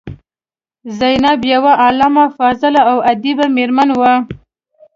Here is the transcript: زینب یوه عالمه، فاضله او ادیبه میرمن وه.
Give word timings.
زینب 0.99 1.39
یوه 1.53 1.73
عالمه، 1.83 2.25
فاضله 2.37 2.81
او 2.91 2.97
ادیبه 3.11 3.45
میرمن 3.55 3.89
وه. 3.99 4.13